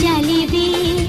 जानी 0.00 0.46
भी 0.46 1.03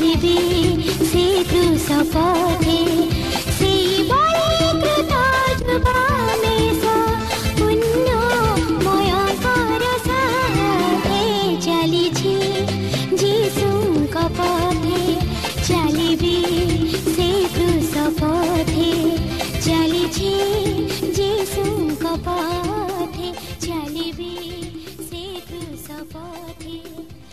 लि 0.00 0.14
दु 1.50 1.62
सप 1.86 2.49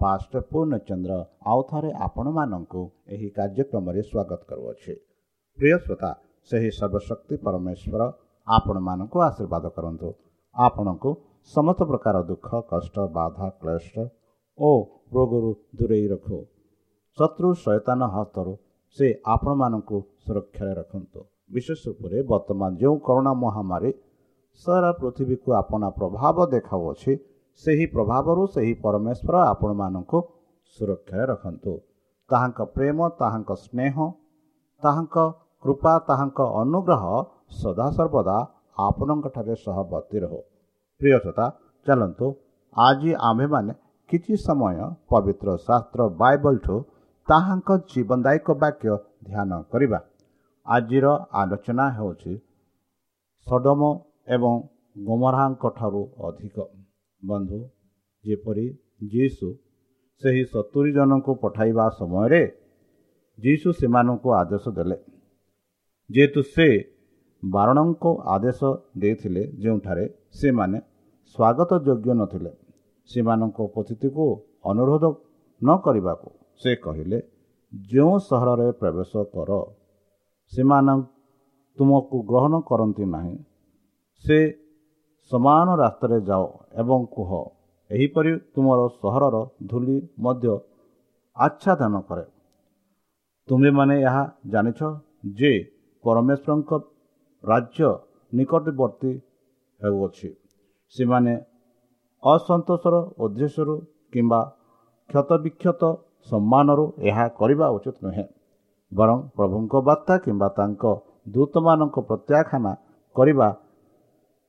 ପାଷ୍ଟ 0.00 0.32
ପୂର୍ଣ୍ଣଚନ୍ଦ୍ର 0.50 1.14
ଆଉ 1.50 1.60
ଥରେ 1.70 1.90
ଆପଣମାନଙ୍କୁ 2.06 2.82
ଏହି 3.14 3.28
କାର୍ଯ୍ୟକ୍ରମରେ 3.36 4.00
ସ୍ୱାଗତ 4.10 4.40
କରୁଅଛି। 4.50 4.94
ପ୍ରିୟ 5.58 5.76
ଶ୍ରୋତା 5.84 6.10
ସେହି 6.50 6.70
ସର୍ବଶକ୍ତି 6.78 7.34
ପରମେଶ୍ୱର 7.44 8.02
ଆପଣମାନଙ୍କୁ 8.48 9.18
ଆଶୀର୍ବାଦ 9.28 9.64
କରନ୍ତୁ। 9.76 10.08
ଆପଣଙ୍କୁ 10.56 11.10
ସମସ୍ତ 11.54 11.80
ପ୍ରକାର 11.90 12.16
ଦୁଃଖ 12.30 12.48
କଷ୍ଟ 12.72 12.96
ବାଧା 13.16 13.48
କ୍ଲେଶ 13.60 13.92
ଓ 14.58 14.70
ରୋଗରୁ 15.14 15.50
ଦୂରେଇ 15.78 16.06
ରଖୁ। 16.12 16.38
ଶତ୍ରୁ 17.18 17.48
ଶୈତାନ 17.64 18.00
ହସ୍ତରୁ 18.14 18.52
ସେ 18.98 19.06
ଆପଣମାନଙ୍କୁ 19.34 19.98
ସୁରକ୍ଷାରେ 20.24 20.72
ରଖନ୍ତୁ। 20.80 21.20
ବିଶେଷ 21.54 21.80
ରୂପରେ 21.88 22.18
ବର୍ତ୍ତମାନ 22.30 22.70
ଯେଉଁ 22.82 22.96
କରୋନା 23.06 23.32
ମହାମାରୀ 23.44 23.90
ସାରା 24.66 24.90
ପୃଥିବୀକୁ 25.00 25.48
ଆପଣା 25.60 25.88
ପ୍ରଭାବ 25.98 26.36
ଦେଖାଉଅଛି 26.54 27.12
ସେହି 27.62 27.86
ପ୍ରଭାବରୁ 27.94 28.42
ସେହି 28.54 28.72
ପରମେଶ୍ୱର 28.84 29.34
ଆପଣମାନଙ୍କୁ 29.52 30.18
ସୁରକ୍ଷାରେ 30.78 31.24
ରଖନ୍ତୁ। 31.32 31.74
ତାହାଙ୍କ 32.30 32.60
ପ୍ରେମ 32.76 32.98
ତାହାଙ୍କ 33.20 33.50
ସ୍ନେହ 33.64 33.94
ତାହାଙ୍କ 34.82 35.16
କୃପା 35.64 35.92
ତାହାଙ୍କ 36.08 36.40
ଅନୁଗ୍ରହ 36.62 37.04
ସଦାସର୍ବଦା 37.60 38.36
ଆପଣଙ୍କଠାରେ 38.78 39.54
ସହବର୍ତ୍ତୀ 39.64 40.18
ରହୁ। 40.24 40.40
ପ୍ରିୟ 41.00 41.16
ଶ୍ରୋତା 41.22 41.46
ଚାଲନ୍ତୁ 41.86 42.26
ଆଜି 42.76 43.10
ଆମ୍ଭେମାନେ 43.28 43.72
କିଛି 44.10 44.34
ସମୟ 44.46 44.78
ପବିତ୍ର 45.10 45.48
ଶାସ୍ତ୍ର 45.66 46.00
ବାଇବଲଠୁ 46.22 46.76
ତାହାଙ୍କ 47.28 47.68
ଜୀବନଦାୟକ 47.90 48.46
ବାକ୍ୟ 48.62 48.96
ଧ୍ୟାନ 49.28 49.50
କରିବା। 49.72 50.00
ଆଜିର 50.66 51.06
ଆଲୋଚନା 51.40 51.86
ହେଉଛି 51.96 52.32
ସଡମ 53.46 53.80
ଏବଂ 54.34 54.54
ଗୋମରାଙ୍କ 55.06 55.62
ଠାରୁ 55.78 56.02
ଅଧିକ। 56.28 56.56
ବନ୍ଧୁ 57.28 57.60
ଯେପରି 58.24 58.66
ଯୀଶୁ 59.12 59.48
ସେହି 60.22 60.42
ସତୁରି 60.52 60.90
ଜଣଙ୍କୁ 60.96 61.32
ପଠାଇବା 61.42 61.84
ସମୟରେ 61.98 62.42
ଯୀଶୁ 63.38 63.68
ସେମାନଙ୍କୁ 63.80 64.28
ଆଦେଶ 64.40 64.64
ଦେଲେ। 64.78 64.98
ଯେହେତୁ 66.10 66.40
ସେ 66.54 66.68
ବାରଣଙ୍କୁ 67.42 68.10
ଆଦେଶ 68.34 68.60
ଦେଇଥିଲେ 68.98 69.42
ଯେଉଁଠାରେ 69.62 70.04
ସେମାନେ 70.40 70.78
ସ୍ୱାଗତ 71.36 71.70
ଯୋଗ୍ୟ 71.86 72.10
ନଥିଲେ 72.20 72.52
ସେମାନଙ୍କ 73.10 73.58
ଉପସ୍ଥିତିକୁ 73.68 74.26
ଅନୁରୋଧ 74.70 75.04
ନ 75.60 75.68
କରିବାକୁ 75.84 76.28
ସେ 76.62 76.70
କହିଲେ 76.84 77.18
ଯେଉଁ 77.72 78.14
ସହରରେ 78.28 78.68
ପ୍ରବେଶ 78.80 79.12
କର 79.34 79.50
ସେମାନେ 80.52 80.94
ତୁମକୁ 81.78 82.16
ଗ୍ରହଣ 82.30 82.54
କରନ୍ତି 82.68 83.04
ନାହିଁ। 83.14 83.36
ସେ 84.24 84.38
ସମାନ 85.30 85.66
ରାସ୍ତାରେ 85.82 86.18
ଯାଅ 86.28 86.44
ଏବଂ 86.80 87.00
କୁହ 87.14 87.30
ଏହିପରି 87.90 88.32
ତୁମର 88.54 88.80
ସହରର 89.00 89.36
ଧୂଳି 89.66 89.96
ମଧ୍ୟ 90.18 90.54
ଆଚ୍ଛାଦନ 91.36 91.94
କରେ। 92.08 92.24
ତୁମେମାନେ 93.48 93.94
ଏହା 94.02 94.24
ଜାଣିଛ 94.52 94.80
ଯେ 95.38 95.52
ପରମେଶ୍ୱରଙ୍କ 96.04 96.70
ରାଜ୍ୟ 97.44 97.88
ନିକଟବର୍ତ୍ତୀ 98.32 99.12
ହେଉଅଛି। 99.80 100.30
ସେମାନେ 100.94 101.34
ଅସନ୍ତୋଷର 102.22 102.94
ଉଦ୍ଦେଶ୍ୟରୁ 103.18 103.74
କିମ୍ବା 104.12 104.40
କ୍ଷତବିକ୍ଷତ 105.10 105.82
ସମ୍ମାନରୁ 106.30 106.84
ଏହା 107.08 107.26
କରିବା 107.40 107.66
ଉଚିତ 107.76 107.96
ନୁହେଁ। 108.04 108.26
ବରଂ 108.92 109.18
ପ୍ରଭୁଙ୍କ 109.36 109.72
ବାର୍ତ୍ତା 109.88 110.14
କିମ୍ବା 110.24 110.48
ତାଙ୍କ 110.58 110.82
ଦୂତମାନଙ୍କ 111.34 111.96
ପ୍ରତ୍ୟାଖ୍ୟାନ 112.08 112.66
କରିବା 113.16 113.48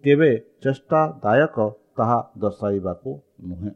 କେବେ 0.05 0.31
ଚେଷ୍ଟାଦାୟକ 0.63 1.57
ତାହା 1.97 2.19
ଦର୍ଶାଇବାକୁ 2.38 3.09
ନୁହେଁ। 3.50 3.71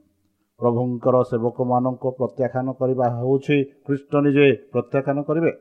ପ୍ରଭୁଙ୍କର 0.60 1.16
ସେବକମାନଙ୍କୁ 1.24 2.10
ପ୍ରତ୍ୟାଖ୍ୟାନ 2.12 2.68
କରିବା 2.80 3.06
ହେଉଛି 3.18 3.58
ଖ୍ରୀଷ୍ଟ 3.86 4.12
ନିଜେ 4.26 4.48
ପ୍ରତ୍ୟାଖ୍ୟାନ 4.74 5.18
କରିବେ। 5.24 5.52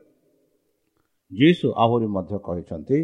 ଯୀଶୁ 1.31 1.67
ଆହୁରି 1.75 2.07
ମଧ୍ୟ 2.15 2.39
କହିଛନ୍ତି 2.45 2.99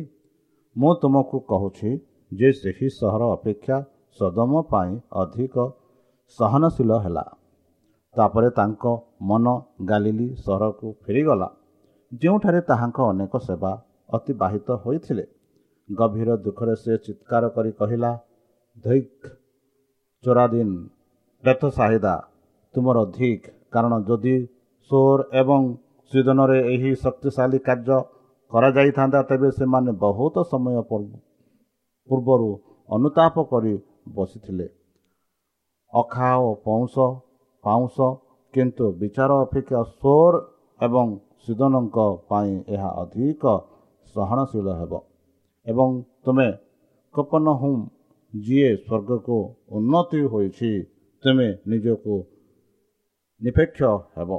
ମୁଁ 0.76 0.92
ତୁମକୁ 1.02 1.38
କହୁଛି 1.52 1.90
ଯେ 2.32 2.50
ସେହି 2.52 2.88
ସହର 2.90 3.24
ଅପେକ୍ଷା 3.32 3.78
ସଦମ 4.20 4.62
ପାଇଁ 4.72 4.92
ଅଧିକ 5.22 5.56
ସହନଶୀଳ 6.40 6.92
ହେଲା। 7.00 7.26
ତାପରେ 8.16 8.50
ତାଙ୍କ 8.50 8.84
ମନ 9.22 9.46
ଗାଲିଲି 9.86 10.28
ସହରକୁ 10.36 10.88
ଫେରିଗଲା। 11.04 11.50
ଯେଉଁଠାରେ 12.22 12.62
ତାହାଙ୍କ 12.62 12.98
ଅନେକ 13.12 13.34
ସେବା 13.48 13.72
ଅତିବାହିତ 14.14 14.68
ହୋଇଥିଲେ 14.86 15.26
ଗଭୀର 15.90 16.36
ଦୁଃଖରେ 16.46 16.76
ସେ 16.76 16.94
ଚିତ୍କାର 16.98 17.50
କରି 17.56 17.72
କହିଲା 17.80 18.12
ଧୈକ୍ 18.86 19.28
ଚୋରାଦିନ 20.24 20.70
ବେଥ 21.44 21.62
ସାହିଦା 21.78 22.16
ତୁମର 22.76 22.98
ଧିକ୍ 23.18 23.46
କାରଣ 23.74 23.94
ଯଦି 24.08 24.36
ସୋର 24.92 25.20
ଏବଂ 25.42 25.62
ସିଦନରେ 26.12 26.60
ଏହି 26.74 26.92
ଶକ୍ତିଶାଳୀ 26.96 27.60
କାର୍ଯ୍ୟ 27.68 27.98
କରାଯାଇଥାନ୍ତା 28.52 29.22
ତେବେ 29.30 29.50
ସେମାନେ 29.52 29.92
ବହୁତ 30.02 30.36
ସମୟ 30.52 30.76
ପୂର୍ବରୁ 32.10 32.50
ଅନୁତାପ 32.90 33.36
କରି 33.52 33.74
ବସିଥିଲେ। 34.16 34.68
ଅଖା 35.94 36.30
ଓ 36.38 36.50
ପଉଁଶ 36.66 36.96
ପାଉଁଶ 37.64 37.98
କିନ୍ତୁ 38.54 38.86
ବିଚାର 39.00 39.32
ଅପେକ୍ଷା 39.46 39.82
ସୋର 40.00 40.34
ଏବଂ 40.80 41.08
ସିଦନଙ୍କ 41.44 41.98
ପାଇଁ 42.30 42.54
ଏହା 42.76 42.90
ଅଧିକ 43.04 43.44
ସହନଶୀଳ 44.16 44.68
ହେବ। 44.80 44.94
ଏବଂ 45.66 45.90
ତୁମେ 46.24 46.50
କପନ 47.16 47.46
ହୁମ୍ 47.62 47.84
ଯିଏ 48.34 48.72
ସ୍ୱର୍ଗକୁ 48.76 49.38
ଉନ୍ନତି 49.72 50.22
ହୋଇଛି 50.32 50.72
ତୁମେ 51.24 51.48
ନିଜକୁ 51.68 52.16
ନିପେକ୍ଷ 53.42 53.80
ହେବ। 54.16 54.32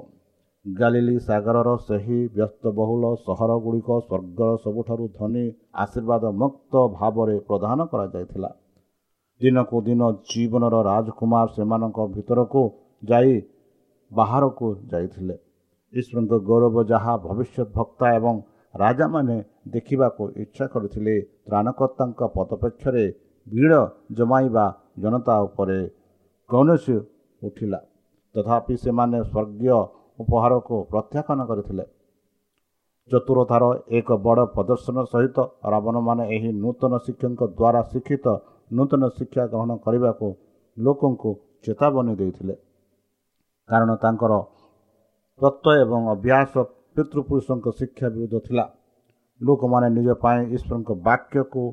ଗାଲିଲି 0.66 1.16
ସାଗରର 1.18 1.71
ସେହି 1.87 2.18
ବ୍ୟସ୍ତବହୁଳ 2.37 3.02
ସହରଗୁଡ଼ିକ 3.26 3.88
ସ୍ୱର୍ଗର 4.09 4.50
ସବୁଠାରୁ 4.64 5.04
ଧନୀ 5.18 5.45
ଆଶୀର୍ବାଦ 5.75 6.25
ମୁକ୍ତ 6.42 6.75
ଭାବରେ 6.99 7.37
ପ୍ରଦାନ 7.49 7.78
କରାଯାଇଥିଲା। 7.92 8.50
ଦିନକୁ 9.40 9.76
ଦିନ 9.87 10.02
ଜୀବନର 10.30 10.76
ରାଜକୁମାର 10.90 11.47
ସେମାନଙ୍କ 11.56 11.99
ଭିତରକୁ 12.14 12.62
ଯାଇ 13.02 13.35
ବାହାରକୁ 14.11 14.66
ଯାଇଥିଲେ। 14.90 15.37
ଈଶ୍ୱରଙ୍କ 15.92 16.33
ଗୌରବ 16.49 16.76
ଯାହା 16.92 17.12
ଭବିଷ୍ୟତ 17.26 17.68
ଭକ୍ତା 17.76 18.06
ଏବଂ 18.18 18.35
ରାଜାମାନେ 18.83 19.37
ଦେଖିବାକୁ 19.75 20.23
ଇଚ୍ଛା 20.42 20.66
କରିଥିଲେ 20.73 21.14
ତ୍ରାଣକର୍ତ୍ତାଙ୍କ 21.49 22.21
ପଦପେକ୍ଷରେ 22.37 23.04
ଭିଡ଼ 23.47 23.73
ଜମାଇବା 24.18 24.64
ଜନତା 25.02 25.35
ଉପରେ 25.47 25.78
କୌଣସି 26.50 26.97
ଉଠିଲା। 27.42 27.80
ତଥାପି 28.35 28.75
ସେମାନେ 28.85 29.18
ସ୍ୱର୍ଗୀୟ 29.30 29.78
ଉପହାରକୁ 30.23 30.75
ପ୍ରତ୍ୟାଖ୍ୟାନ 30.90 31.40
କରିଥିଲେ। 31.50 31.85
ଚତୁରତାର 33.11 33.64
ଏକ 33.99 34.09
ବଡ଼ 34.26 34.42
ପ୍ରଦର୍ଶନ 34.54 34.97
ସହିତ 35.12 35.38
ରାବଣମାନେ 35.73 36.25
ଏହି 36.37 36.50
ନୂତନ 36.62 36.92
ଶିକ୍ଷକଙ୍କ 37.04 37.42
ଦ୍ୱାରା 37.59 37.80
ଶିକ୍ଷିତ 37.92 38.26
ନୂତନ 38.76 39.02
ଶିକ୍ଷା 39.16 39.45
ଗ୍ରହଣ 39.52 39.71
କରିବାକୁ 39.85 40.28
ଲୋକଙ୍କୁ 40.76 41.30
ଚେତାବନୀ 41.64 42.14
ଦେଇଥିଲେ। 42.21 42.54
କାରଣ 43.68 43.90
ତାଙ୍କର 44.02 44.33
ତତ୍ତ୍ୱ 45.40 45.80
ଏବଂ 45.85 46.00
ଅଭ୍ୟାସ 46.14 46.52
ପିତୃପୁରୁଷଙ୍କ 46.97 47.67
ଶିକ୍ଷା 47.79 48.09
ବିରୁଦ୍ଧ 48.09 48.37
ଥିଲା 48.47 48.65
ଲୋକମାନେ 49.41 49.88
ନିଜ 49.97 50.09
ପାଇଁ 50.23 50.41
ଈଶ୍ୱରଙ୍କ 50.57 50.91
ବାକ୍ୟକୁ 51.07 51.65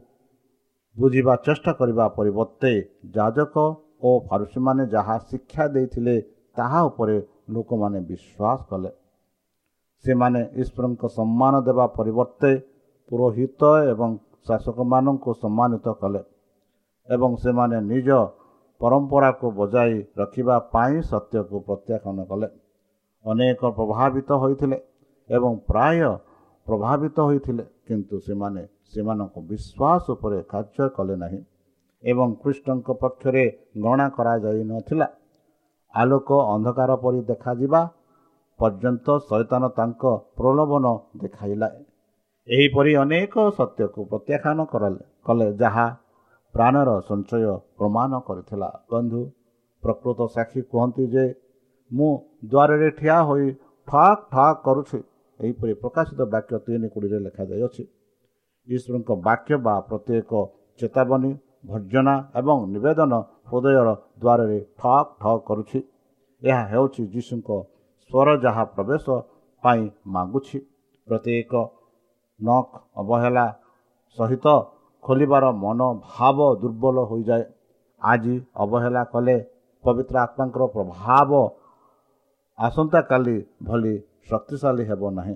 ବୁଝିବା 0.97 1.33
ଚେଷ୍ଟା 1.45 1.71
କରିବା 1.73 2.05
ପରିବର୍ତ୍ତେ 2.17 2.71
ଯାଜକ 3.15 3.55
ଓ 4.01 4.09
ଫାରୁସୀମାନେ 4.27 4.83
ଯାହା 4.87 5.15
ଶିକ୍ଷା 5.29 5.65
ଦେଇଥିଲେ 5.75 6.15
ତାହା 6.57 6.81
ଉପରେ 6.89 7.15
ଲୋକମାନେ 7.49 7.99
ବିଶ୍ୱାସ 8.09 8.59
କଲେ 8.69 8.91
ସେମାନେ 10.05 10.41
ଈଶ୍ୱରଙ୍କ 10.61 11.03
ସମ୍ମାନ 11.17 11.53
ଦେବା 11.67 11.85
ପରିବର୍ତ୍ତେ 11.97 12.51
ପୁରୋହିତ 13.11 13.61
ଏବଂ 13.89 14.09
ଶାସକମାନଙ୍କୁ 14.47 15.31
ସମ୍ମାନିତ 15.41 15.87
କଲେ 16.01 16.21
ଏବଂ 17.09 17.31
ସେମାନେ 17.43 17.77
ନିଜ 17.91 18.09
ପରମ୍ପରାକୁ 18.81 19.47
ବଜାଇ 19.59 19.95
ରଖିବା 20.17 20.55
ପାଇଁ 20.73 20.95
ସତ୍ୟକୁ 21.03 21.57
ପ୍ରତ୍ୟାଖ୍ୟାନ 21.67 22.17
କଲେ 22.29 22.47
ଅନେକ 23.25 23.61
ପ୍ରଭାବିତ 23.77 24.29
ହୋଇଥିଲେ 24.43 24.77
ଏବଂ 25.29 25.51
ପ୍ରାୟ 25.69 25.99
ପ୍ରଭାବିତ 26.67 27.17
ହୋଇଥିଲେ। 27.27 27.65
କିନ୍ତୁ 27.87 28.15
ସେମାନେ 28.27 28.61
ସେମାନଙ୍କ 28.91 29.35
ବିଶ୍ୱାସ 29.49 30.03
ଉପରେ 30.13 30.39
କାର୍ଯ୍ୟ 30.51 30.85
କଲେ 30.97 31.15
ନାହିଁ 31.23 31.39
ଏବଂ 32.03 32.27
କୃଷ୍ଣଙ୍କ 32.41 32.87
ପକ୍ଷରେ 33.01 33.43
ଗଣନା 33.83 34.07
କରାଯାଇନଥିଲା 34.17 35.07
ଆଲୋକ 35.93 36.29
ଅନ୍ଧକାର 36.53 36.91
ପରି 37.03 37.19
ଦେଖାଯିବା 37.31 37.81
ପର୍ଯ୍ୟନ୍ତ 38.59 39.07
ଶୈତାନ 39.29 39.63
ତାଙ୍କ 39.77 40.03
ପ୍ରଲୋଭନ 40.37 40.85
ଦେଖାଇଲା। 41.21 41.67
ଏହିପରି 42.47 42.91
ଅନେକ 43.03 43.35
ସତ୍ୟକୁ 43.57 43.99
ପ୍ରତ୍ୟାଖ୍ୟାନ 44.11 44.59
କଲେ 45.27 45.47
ଯାହା 45.61 45.85
ପ୍ରାଣର 46.53 46.89
ସଞ୍ଚୟ 47.07 47.45
ପ୍ରମାଣ 47.77 48.11
କରିଥିଲା। 48.27 48.69
ବନ୍ଧୁ 48.91 49.21
ପ୍ରକୃତ 49.83 50.19
ସାକ୍ଷୀ 50.35 50.61
କୁହନ୍ତି 50.71 51.03
ଯେ 51.13 51.25
ମୁଁ 51.91 52.11
ଦ୍ୱାରରେ 52.51 52.89
ଠିଆ 52.99 53.17
ହୋଇ 53.27 53.47
ଠକ୍ 53.87 54.21
ଠକ୍ 54.33 54.59
କରୁଛି। 54.65 54.99
ଏହିପରି 55.39 55.73
ପ୍ରକାଶିତ 55.83 56.21
ବାକ୍ୟ 56.33 56.53
ତିନି 56.65 56.87
କୋଡ଼ିରେ 56.93 57.19
ଲେଖାଯାଇଅଛି 57.25 57.83
ଈଶ୍ୱରଙ୍କ 58.67 59.09
ବାକ୍ୟ 59.27 59.53
ବା 59.65 59.75
ପ୍ରତ୍ୟେକ 59.89 60.31
ଚେତାବନୀ 60.79 61.31
ଭର୍ଜନା 61.69 62.15
ଏବଂ 62.39 62.57
ନିବେଦନ 62.73 63.13
ହୃଦୟର 63.49 63.89
ଦ୍ୱାରରେ 64.21 64.59
ଠକ୍ 64.79 65.09
ଠକ୍ 65.21 65.41
କରୁଛି। 65.49 65.79
ଏହା 66.41 66.63
ହେଉଛି 66.71 67.01
ଯୀଶୁଙ୍କ 67.13 67.49
ସ୍ୱର 68.11 68.27
ଯାହା 68.43 68.63
ପ୍ରବେଶ 68.75 69.05
ପାଇଁ 69.63 69.83
ମାଗୁଛି। 70.13 70.57
ପ୍ରତ୍ୟେକ 71.07 71.53
ନଖ 72.39 72.69
ଅବହେଳା 73.01 73.45
ସହିତ 74.17 74.45
ଖୋଲିବାର 75.03 75.45
ମନ 75.63 75.79
ଭାବ 76.07 76.37
ଦୁର୍ବଳ 76.61 76.97
ହୋଇଯାଏ। 77.11 77.45
ଆଜି 78.01 78.35
ଅବହେଳା 78.63 79.03
କଲେ 79.13 79.37
ପବିତ୍ର 79.83 80.15
ଆତ୍ମାଙ୍କର 80.25 80.63
ପ୍ରଭାବ 80.75 81.31
ଆସନ୍ତାକାଲି 82.59 83.37
ଭଳି 83.63 83.95
ଶକ୍ତିଶାଳୀ 84.27 84.83
ହେବ 84.89 85.01
ନାହିଁ। 85.17 85.35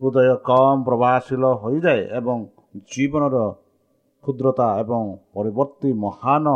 ହୃଦୟ 0.00 0.30
କମ୍ 0.48 0.80
ପ୍ରଭାବଶୀଳ 0.86 1.44
ହୋଇଯାଏ 1.62 2.02
ଏବଂ 2.18 2.38
ଜୀବନର 2.90 3.36
କ୍ଷୁଦ୍ରତା 4.24 4.68
ଏବଂ 4.82 5.02
ପରିବର୍ତ୍ତୀ 5.34 5.90
ମହାନ 6.04 6.46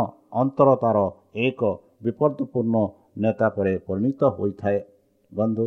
ଅନ୍ତରତାର 0.41 0.97
ଏକ 1.47 1.61
ବିପଦପୂର୍ଣ୍ଣ 2.03 2.75
ନେତା 3.23 3.47
ପରେ 3.55 3.73
ପରିଣତ 3.87 4.21
ହୋଇଥାଏ। 4.37 4.79
ବନ୍ଧୁ 5.31 5.65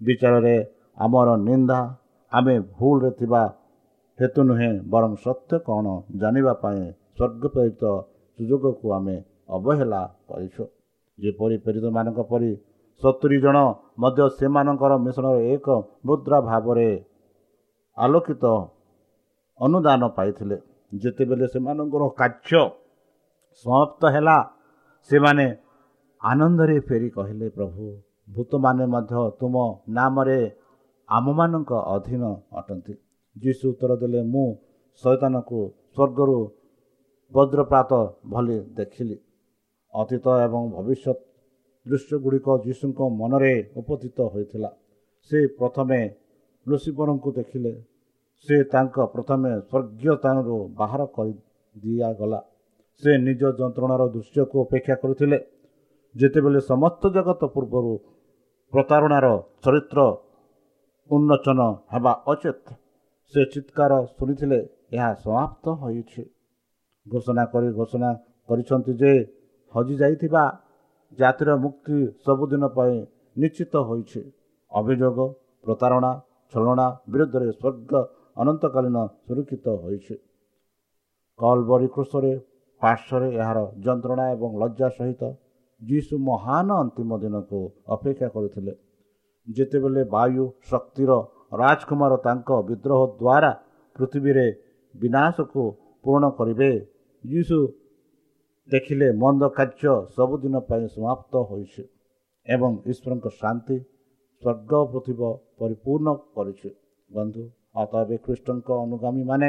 ବିଚାରରେ 0.00 0.56
ଆମର 0.98 1.28
ନିନ୍ଦା 1.48 1.78
ଆମେ 2.32 2.54
ଭୁଲରେ 2.74 3.10
ଥିବା 3.18 3.42
ହେତୁ 4.18 4.40
ନୁହେଁ 4.48 4.72
ବରଂ 4.92 5.12
ସତ୍ୟ 5.24 5.52
କ'ଣ 5.66 5.86
ଜାଣିବା 6.20 6.52
ପାଇଁ 6.62 6.80
ସ୍ୱର୍ଗ 7.16 7.42
ପ୍ରେରିତ 7.54 7.84
ସୁଯୋଗକୁ 8.38 8.86
ଆମେ 8.96 9.16
ଅବହେଳା 9.56 10.02
କରିଛୁ। 10.28 10.62
ଯେପରି 11.18 11.56
ପ୍ରେରିତମାନଙ୍କ 11.64 12.20
ପରି 12.30 12.50
ସତୁରି 13.02 13.38
ଜଣ 13.44 13.56
ମଧ୍ୟ 14.02 14.22
ସେମାନଙ୍କର 14.38 14.92
ମିଶ୍ରଣର 15.04 15.38
ଏକ 15.54 15.66
ମୁଦ୍ରା 16.06 16.38
ଭାବରେ 16.48 16.88
ଆଲୋକିତ 17.98 18.44
ଅନୁଦାନ 19.60 20.02
ପାଇଥିଲେ। 20.16 20.56
ଯେତେବେଳେ 20.92 21.46
ସେମାନଙ୍କର 21.54 22.02
କାର୍ଯ୍ୟ 22.20 22.62
ସମାପ୍ତ 23.64 24.02
ହେଲା 24.14 24.36
ସେମାନେ 25.10 25.46
ଆନନ୍ଦରେ 26.22 26.76
ଫେରି 26.88 27.08
କହିଲେ 27.16 27.46
ପ୍ରଭୁ 27.56 27.84
ଭୂତମାନେ 28.34 28.84
ମଧ୍ୟ 28.94 29.14
ତୁମ 29.40 29.54
ନାମରେ 29.96 30.40
ଆମମାନଙ୍କ 31.08 31.70
ଅଧୀନ 31.94 32.22
ଅଟନ୍ତି। 32.58 32.94
ଯୀଶୁ 33.36 33.64
ଉତ୍ତର 33.72 33.92
ଦେଲେ 34.02 34.20
ମୁଁ 34.32 34.46
ଶୈତାନକୁ 35.04 35.60
ସ୍ୱର୍ଗରୁ 35.94 36.38
ବଜ୍ରପ୍ରାତ 37.32 37.90
ଭଳି 38.32 38.56
ଦେଖିଲି। 38.78 39.16
ଅତୀତ 39.94 40.26
ଏବଂ 40.46 40.62
ଭବିଷ୍ୟତ 40.76 41.18
ଦୃଶ୍ୟଗୁଡ଼ିକ 41.86 42.46
ଯୀଶୁଙ୍କ 42.66 43.00
ମନରେ 43.20 43.54
ଉପସ୍ଥିତ 43.80 44.18
ହୋଇଥିଲା। 44.32 44.70
ସେ 45.30 45.38
ପ୍ରଥମେ 45.58 46.00
ଲୁସିଫରଙ୍କୁ 46.66 47.30
ଦେଖିଲେ। 47.38 47.72
ସେ 48.48 48.56
ତାଙ୍କ 48.72 48.96
ପ୍ରଥମେ 49.14 49.50
ସ୍ୱର୍ଗୀୟତାରୁ 49.68 50.56
ବାହାର 50.80 51.02
କରି 51.16 51.34
ଦିଆଗଲା 51.74 52.40
ସେ 53.02 53.10
ନିଜ 53.26 53.42
ଯନ୍ତ୍ରଣାର 53.58 54.02
ଦୃଶ୍ୟକୁ 54.14 54.56
ଅପେକ୍ଷା 54.64 54.94
କରୁଥିଲେ। 55.02 55.38
ଯେତେବେଳେ 56.14 56.60
ସମସ୍ତ 56.70 57.02
ଜଗତ 57.16 57.42
ପୂର୍ବରୁ 57.54 57.92
ପ୍ରତାରଣାର 58.72 59.26
ଚରିତ୍ର 59.64 59.98
ଉନ୍ମୋଚନ 61.10 61.60
ହେବା 61.92 62.12
ଉଚିତ 62.32 62.66
ସେ 63.34 63.40
ଚିତ୍କାର 63.52 63.92
ଶୁଣିଥିଲେ 64.16 64.58
ଏହା 64.96 65.10
ସମାପ୍ତ 65.24 65.64
ହୋଇଛି। 65.82 66.22
ଘୋଷଣା 67.06 67.44
କରି 67.52 67.68
ଘୋଷଣା 67.78 68.10
କରିଛନ୍ତି 68.48 68.92
ଯେ 69.00 69.12
ହଜିଯାଇଥିବା 69.74 70.44
ଜାତିର 71.12 71.50
ମୁକ୍ତି 71.64 71.98
ସବୁଦିନ 72.24 72.64
ପାଇଁ 72.76 72.96
ନିଶ୍ଚିତ 73.36 73.74
ହୋଇଛି। 73.88 74.20
ଅଭିଯୋଗ 74.72 75.18
ପ୍ରତାରଣା 75.64 76.12
ଛଳନା 76.52 76.86
ବିରୁଦ୍ଧରେ 77.12 77.48
ସ୍ୱର୍ଗ 77.52 77.92
ଅନନ୍ତକାଳୀନ 78.36 78.96
ସୁରକ୍ଷିତ 79.26 79.66
ହୋଇଛି। 79.82 80.14
କଲବରୀ 81.38 81.88
କୃଷରେ 81.94 82.32
ପାର୍ଶ୍ୱରେ 82.82 83.28
ଏହାର 83.40 83.58
ଯନ୍ତ୍ରଣା 83.84 84.24
ଏବଂ 84.34 84.50
ଲଜ୍ଜା 84.62 84.88
ସହିତ 84.98 85.22
ଯୀଶୁ 85.80 86.14
ମହାନ 86.28 86.68
ଅନ୍ତିମ 86.82 87.10
ଦିନକୁ 87.22 87.60
ଅପେକ୍ଷା 87.94 88.28
କରିଥିଲେ। 88.34 88.72
ଯେତେବେଳେ 89.46 90.02
ବାୟୁ 90.14 90.44
ଶକ୍ତିର 90.70 91.10
ରାଜକୁମାର 91.60 92.12
ତାଙ୍କ 92.26 92.48
ବିଦ୍ରୋହ 92.68 93.00
ଦ୍ୱାରା 93.20 93.50
ପୃଥିବୀରେ 93.96 94.46
ବିନାଶକୁ 94.94 95.62
ପୂରଣ 96.04 96.24
କରିବେ 96.38 96.70
ଯୀଶୁ 97.24 97.58
ଦେଖିଲେ 98.68 99.08
ମନ୍ଦ 99.22 99.42
କାର୍ଯ୍ୟ 99.56 99.92
ସବୁଦିନ 100.14 100.56
ପାଇଁ 100.68 100.86
ସମାପ୍ତ 100.94 101.32
ହୋଇଛି 101.50 101.82
ଏବଂ 102.46 102.70
ଈଶ୍ୱରଙ୍କ 102.90 103.26
ଶାନ୍ତି 103.40 103.76
ସ୍ୱର୍ଗ 104.42 104.72
ପୃଥିବୀ 104.92 105.28
ପରିପୂର୍ଣ୍ଣ 105.58 106.08
କରିଛି। 106.36 106.70
ବନ୍ଧୁ 107.10 107.42
ଅତଏବ 107.82 108.10
ଖ୍ରୀଷ୍ଟଙ୍କ 108.24 108.68
ଅନୁଗାମୀମାନେ 108.84 109.48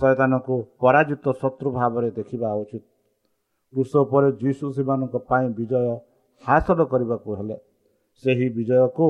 ଶୈତାନକୁ 0.00 0.54
ପରାଜିତ 0.82 1.24
ଶତ୍ରୁ 1.40 1.68
ଭାବରେ 1.78 2.08
ଦେଖିବା 2.18 2.48
ଉଚିତ। 2.62 2.84
କୃଷ 3.74 3.92
ଉପରେ 4.04 4.28
ଯୀଶୁ 4.42 4.66
ସେମାନଙ୍କ 4.76 5.14
ପାଇଁ 5.30 5.46
ବିଜୟ 5.58 5.86
ହାସଲ 6.44 6.80
କରିବାକୁ 6.92 7.30
ହେଲେ। 7.38 7.56
ସେହି 8.24 8.46
ବିଜୟକୁ 8.56 9.06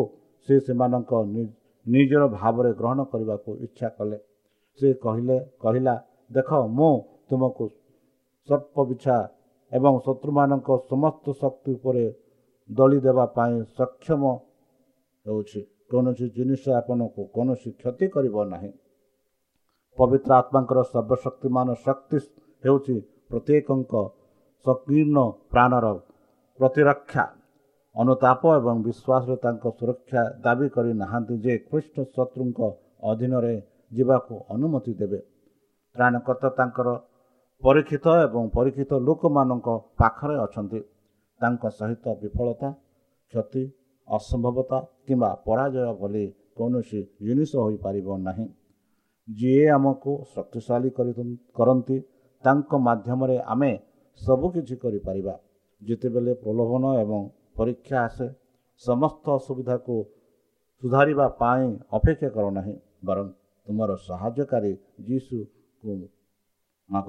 ସେ 0.49 0.55
ସେମାନଙ୍କ 0.67 1.13
ନିଜର 1.87 2.23
ଭାବରେ 2.39 2.71
ଗ୍ରହଣ 2.81 2.99
କରିବାକୁ 3.13 3.51
ଇଚ୍ଛା 3.67 3.89
କଲେ। 3.97 4.19
ସେ 4.81 4.89
କହିଲେ 5.05 5.37
କହିଲା 5.63 5.95
ଦେଖ 6.37 6.51
ମୁଁ 6.79 6.93
ତୁମକୁ 7.29 7.65
ସର୍ପ 8.49 8.75
ବିଛା 8.89 9.17
ଏବଂ 9.73 9.95
ଶତ୍ରୁମାନଙ୍କ 10.07 10.69
ସମସ୍ତ 10.91 11.25
ଶକ୍ତି 11.43 11.71
ଉପରେ 11.79 12.05
ଦଳି 12.71 12.99
ଦେବା 13.07 13.25
ପାଇଁ 13.37 13.55
ସକ୍ଷମ 13.79 14.23
ହେଉଛି। 15.27 15.61
କୌଣସି 15.91 16.27
ଜିନିଷ 16.37 16.63
ଆପଣଙ୍କୁ 16.81 17.23
କୌଣସି 17.35 17.71
କ୍ଷତି 17.81 18.07
କରିବ 18.15 18.37
ନାହିଁ। 18.53 18.71
ପବିତ୍ର 19.99 20.31
ଆତ୍ମାଙ୍କର 20.41 20.79
ସର୍ବଶକ୍ତିମାନ 20.93 21.69
ଶକ୍ତି 21.87 22.19
ହେଉଛି 22.65 22.97
ପ୍ରତ୍ୟେକଙ୍କ 23.31 23.95
ସଂକୀର୍ଣ୍ଣ 24.65 25.19
ପ୍ରାଣର 25.53 25.87
ପ୍ରତିରକ୍ଷା। 26.59 27.25
ଅନୁତାପ 27.97 28.43
ଏବଂ 28.59 28.77
ବିଶ୍ୱାସରେ 28.87 29.37
ତାଙ୍କ 29.45 29.65
ସୁରକ୍ଷା 29.79 30.23
ଦାବି 30.45 30.69
କରିନାହାନ୍ତି 30.77 31.35
ଯେ 31.45 31.55
ଖ୍ରୀଷ୍ଟ 31.69 31.97
ଶତ୍ରୁଙ୍କ 32.15 32.61
ଅଧୀନରେ 33.11 33.55
ଯିବାକୁ 33.93 34.35
ଅନୁମତି 34.55 34.93
ଦେବେ। 35.01 35.21
ତ୍ରାଣକର୍ତ୍ତା 35.97 36.49
ତାଙ୍କର 36.59 36.89
ପରୀକ୍ଷିତ 37.63 38.07
ଏବଂ 38.27 38.43
ପରୀକ୍ଷିତ 38.57 38.93
ଲୋକମାନଙ୍କ 39.07 39.69
ପାଖରେ 40.01 40.37
ଅଛନ୍ତି। 40.39 40.81
ତାଙ୍କ 41.41 41.63
ସହିତ 41.79 42.05
ବିଫଳତା 42.23 42.69
କ୍ଷତି 43.33 43.63
ଅସମ୍ଭବତା 44.09 44.79
କିମ୍ବା 45.07 45.31
ପରାଜୟ 45.47 45.89
ଭଳି 46.01 46.25
କୌଣସି 46.57 47.01
ଜିନିଷ 47.27 47.53
ହୋଇପାରିବ 47.65 48.09
ନାହିଁ। 48.27 48.47
ଯିଏ 49.29 49.65
ଆମକୁ 49.77 50.13
ଶକ୍ତିଶାଳୀ 50.35 50.91
କରି 50.97 51.13
କରନ୍ତି 51.59 51.97
ତାଙ୍କ 52.45 52.71
ମାଧ୍ୟମରେ 52.87 53.37
ଆମେ 53.53 53.73
ସବୁକିଛି 54.21 54.77
କରିପାରିବା। 54.83 55.35
ଯେତେବେଳେ 55.83 56.33
ପ୍ରଲୋଭନ 56.43 56.85
ଏବଂ 57.03 57.21
ପରୀକ୍ଷା 57.57 57.97
ଆସେ 58.07 58.27
ସମସ୍ତ 58.83 59.25
ଅସୁବିଧାକୁ 59.39 59.95
ସୁଧାରିବା 60.83 61.27
ପାଇଁ 61.41 61.69
ଅପେକ୍ଷା 61.99 62.29
କର 62.37 62.47
ନାହିଁ 62.59 62.75
ବରଂ 63.07 63.27
ତୁମର 63.67 63.91
ସାହାଯ୍ୟକାରୀ 64.07 64.73
ଯୀଶୁକୁ 65.07 65.93
ମାଗ। 66.89 67.09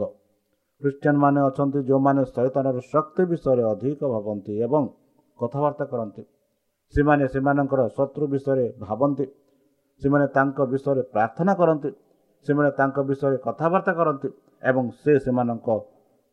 ଖ୍ରୀଷ୍ଟିଆନ 0.81 1.17
ମାନେ 1.17 1.39
ଅଛନ୍ତି 1.41 1.79
ଯେଉଁମାନେ 1.89 2.21
ଶୈତାନର 2.33 2.77
ଶକ୍ତି 2.93 3.23
ବିଷୟରେ 3.31 3.63
ଅଧିକ 3.73 3.99
ଭାବନ୍ତି 4.13 4.53
ଏବଂ 4.65 4.83
କଥାବାର୍ତ୍ତା 5.39 5.85
କରନ୍ତି। 5.93 6.23
ସେମାନେ 6.93 7.23
ସେମାନଙ୍କର 7.33 7.81
ଶତ୍ରୁ 7.97 8.25
ବିଷୟରେ 8.33 8.65
ଭାବନ୍ତି। 8.79 9.25
ସେମାନେ 10.01 10.25
ତାଙ୍କ 10.27 10.57
ବିଷୟରେ 10.71 11.01
ପ୍ରାର୍ଥନା 11.13 11.53
କରନ୍ତି। 11.61 11.89
ସେମାନେ 12.45 12.69
ତାଙ୍କ 12.79 12.97
ବିଷୟରେ 13.09 13.37
କଥାବାର୍ତ୍ତା 13.37 13.93
କରନ୍ତି 13.99 14.29
ଏବଂ 14.63 14.85
ସେ 15.01 15.13
ସେମାନଙ୍କ 15.25 15.67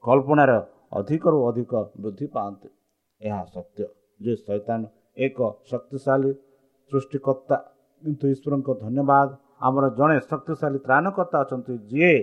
କଳ୍ପନାର 0.05 0.53
ଅଧିକରୁ 0.93 1.39
ଅଧିକ 1.49 1.73
ବୃଦ୍ଧି 2.03 2.27
ପାଆନ୍ତି। 2.35 2.69
ଏହା 3.21 3.41
ସତ୍ୟ 3.55 3.85
ଯେ 4.21 4.33
ଶୈତାନ 4.37 4.81
ଏକ 5.17 5.39
ଶକ୍ତିଶାଳୀ 5.71 6.31
ସୃଷ୍ଟିକର୍ତ୍ତା। 6.93 7.57
କିନ୍ତୁ 8.03 8.25
ଈଶ୍ୱରଙ୍କ 8.35 8.69
ଧନ୍ୟବାଦ। 8.85 9.29
ଆମର 9.67 9.85
ଜଣେ 9.99 10.17
ଶକ୍ତିଶାଳୀ 10.31 10.79
ତ୍ରାଣକର୍ତ୍ତା 10.87 11.37
ଅଛନ୍ତି 11.45 11.75
ଯିଏ 11.91 12.15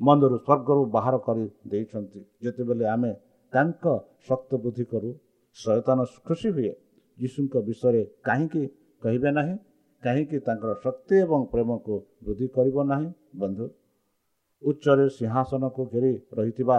ମନ୍ଦରୁ 0.00 0.36
ସ୍ୱର୍ଗରୁ 0.46 0.82
ବାହାର 0.96 1.14
କରି 1.26 1.44
ଦେଇଛନ୍ତି। 1.70 2.20
ଯେତେବେଳେ 2.42 2.84
ଆମେ 2.94 3.12
ତାଙ୍କ 3.52 3.84
ଶକ୍ତ 4.28 4.50
ବୃଦ୍ଧି 4.62 4.84
କରୁ 4.92 5.10
ଶୈତାନ 5.56 5.98
ଖୁସି 6.26 6.48
ହୁଏ। 6.56 6.72
ଯୀଶୁଙ୍କ 7.18 7.54
ବିଷୟରେ 7.68 8.02
କାହିଁକି 8.26 8.62
କହିବେ 9.02 9.30
ନାହିଁ? 9.38 9.54
କାହିଁକି 10.02 10.38
ତାଙ୍କର 10.46 10.70
ଶକ୍ତି 10.84 11.14
ଏବଂ 11.24 11.40
ପ୍ରେମକୁ 11.52 11.94
ବୃଦ୍ଧି 12.24 12.46
କରିବ 12.56 12.76
ନାହିଁ? 12.92 13.08
ବନ୍ଧୁ 13.40 13.64
ଉଚ୍ଚରେ 14.62 15.06
ସିଂହାସନକୁ 15.16 15.82
ଘେରି 15.92 16.12
ରହିଥିବା 16.38 16.78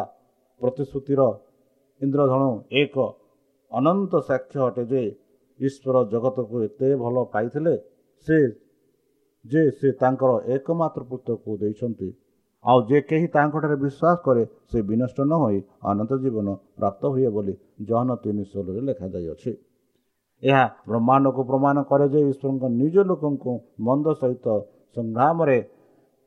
ପ୍ରତିଶ୍ରୁତିର 0.62 1.22
ଇନ୍ଦ୍ରଧନୁ 2.02 2.52
ଏକ 2.82 2.96
ଅନନ୍ତ 3.72 4.14
ସାକ୍ଷ୍ୟ 4.30 4.60
ଅଟେ 4.68 4.84
ଯେ 4.92 5.04
ଈଶ୍ୱର 5.60 5.96
ଜଗତକୁ 6.14 6.56
ଏତେ 6.68 6.90
ଭଲ 7.04 7.16
ପାଇଥିଲେ 7.34 7.74
ସେ 8.28 8.38
ଯେ 9.46 9.62
ସେ 9.78 9.88
ତାଙ୍କର 10.02 10.32
ଏକମାତ୍ର 10.56 11.02
ପୁତ୍ରକୁ 11.12 11.50
ଦେଇଛନ୍ତି। 11.62 12.10
ଆଉ 12.66 12.78
ଯେ 12.90 13.00
କେହି 13.02 13.28
ତାଙ୍କଠାରେ 13.28 13.76
ବିଶ୍ୱାସ 13.76 14.18
କରେ 14.26 14.44
ସେ 14.72 14.80
ବିନଷ୍ଟ 14.90 15.18
ନ 15.22 15.34
ହୋଇ 15.44 15.60
ଅନନ୍ତ 15.92 16.12
ଜୀବନ 16.24 16.48
ପ୍ରାପ୍ତ 16.78 17.02
ହୁଏ 17.14 17.30
ବୋଲି 17.36 17.54
ଜହନ 17.88 18.10
ତିନି 18.24 18.44
ଷୋହଳରେ 18.52 18.82
ଲେଖାଯାଇଅଛି। 18.88 19.52
ଏହା 20.44 20.64
ବ୍ରହ୍ମାଣ୍ଡକୁ 20.90 21.42
ପ୍ରମାଣ 21.52 21.78
କରେ 21.90 22.06
ଯେ 22.14 22.20
ଈଶ୍ୱରଙ୍କ 22.32 22.64
ନିଜ 22.82 22.96
ଲୋକଙ୍କୁ 23.10 23.52
ମନ୍ଦ 23.88 24.06
ସହିତ 24.22 24.48
ସଂଗ୍ରାମରେ 24.96 25.58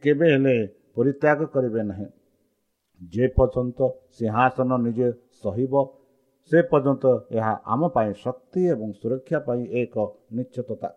କେବେ 0.03 0.27
ହେଲେ 0.35 0.57
ପରିତ୍ୟାଗ 0.97 1.39
କରିବେ 1.55 1.83
ନାହିଁ। 1.91 2.07
ଯେ 3.13 3.25
ପର୍ଯ୍ୟନ୍ତ 3.37 3.79
ସିଂହାସନ 4.17 4.71
ନିଜେ 4.87 5.09
ସହିବ 5.43 5.75
ସେ 6.51 6.59
ପର୍ଯ୍ୟନ୍ତ 6.71 7.05
ଏହା 7.31 7.53
ଆମ 7.73 7.83
ପାଇଁ 7.89 8.11
ଶକ୍ତି 8.25 8.61
ଏବଂ 8.75 8.89
ସୁରକ୍ଷା 9.01 9.39
ପାଇଁ 9.47 9.63
ଏକ 9.81 9.95
ନିଶ୍ଚିତତା। 10.37 10.91